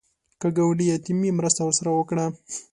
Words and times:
که 0.39 0.47
ګاونډی 0.57 0.85
یتیم 0.93 1.17
وي، 1.21 1.31
مرسته 1.39 1.61
ورسره 1.63 1.89
وکړه 1.93 2.25